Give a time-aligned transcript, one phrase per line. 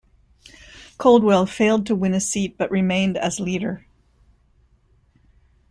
[0.97, 3.85] Coldwell failed to win a seat but remained as leader.